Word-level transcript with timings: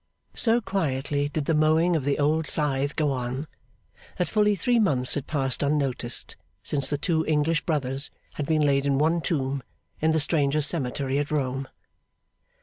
So 0.33 0.61
quietly 0.61 1.29
did 1.29 1.45
the 1.45 1.53
mowing 1.53 1.95
of 1.95 2.05
the 2.05 2.17
old 2.17 2.47
scythe 2.47 2.95
go 2.95 3.11
on, 3.11 3.45
that 4.17 4.27
fully 4.27 4.55
three 4.55 4.79
months 4.79 5.13
had 5.13 5.27
passed 5.27 5.61
unnoticed 5.61 6.35
since 6.63 6.89
the 6.89 6.97
two 6.97 7.23
English 7.27 7.67
brothers 7.67 8.09
had 8.33 8.47
been 8.47 8.65
laid 8.65 8.87
in 8.87 8.97
one 8.97 9.21
tomb 9.21 9.61
in 10.01 10.09
the 10.09 10.19
strangers' 10.19 10.65
cemetery 10.65 11.19
at 11.19 11.29
Rome. 11.29 11.67